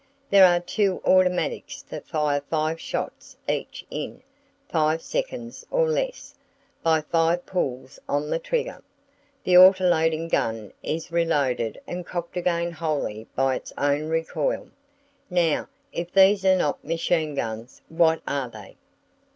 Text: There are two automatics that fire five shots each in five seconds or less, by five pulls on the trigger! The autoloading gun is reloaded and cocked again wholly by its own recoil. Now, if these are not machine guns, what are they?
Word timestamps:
There 0.31 0.47
are 0.47 0.59
two 0.59 0.99
automatics 1.05 1.83
that 1.83 2.07
fire 2.07 2.41
five 2.49 2.79
shots 2.81 3.37
each 3.47 3.85
in 3.91 4.23
five 4.67 5.03
seconds 5.03 5.63
or 5.69 5.87
less, 5.87 6.33
by 6.81 7.01
five 7.01 7.45
pulls 7.45 7.99
on 8.09 8.31
the 8.31 8.39
trigger! 8.39 8.81
The 9.43 9.57
autoloading 9.57 10.27
gun 10.29 10.73
is 10.81 11.11
reloaded 11.11 11.79
and 11.85 12.03
cocked 12.03 12.35
again 12.35 12.71
wholly 12.71 13.27
by 13.35 13.53
its 13.57 13.71
own 13.77 14.09
recoil. 14.09 14.69
Now, 15.29 15.69
if 15.93 16.11
these 16.11 16.43
are 16.45 16.57
not 16.57 16.83
machine 16.83 17.35
guns, 17.35 17.83
what 17.87 18.23
are 18.27 18.49
they? 18.49 18.77